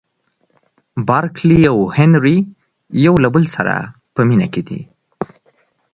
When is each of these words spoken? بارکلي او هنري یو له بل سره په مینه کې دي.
بارکلي 1.07 1.59
او 1.71 1.77
هنري 1.97 2.37
یو 3.05 3.13
له 3.23 3.29
بل 3.35 3.43
سره 3.55 3.73
په 4.13 4.21
مینه 4.29 4.47
کې 4.53 4.61
دي. 4.67 4.81